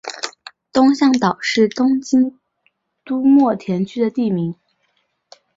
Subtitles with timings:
[0.73, 2.39] 东向岛是东京
[3.05, 4.55] 都墨田区的地名。